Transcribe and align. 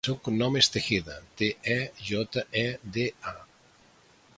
El 0.03 0.09
seu 0.09 0.15
cognom 0.27 0.55
és 0.61 0.69
Tejeda: 0.75 1.17
te, 1.41 1.49
e, 1.75 1.77
jota, 2.09 2.45
e, 2.65 2.67
de, 2.97 3.07
a. 3.35 3.37